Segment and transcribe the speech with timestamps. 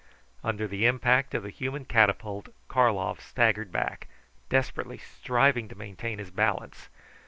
[0.43, 4.07] Under the impact of the human catapult Karlov staggered back,
[4.49, 6.89] desperately striving to maintain his balance.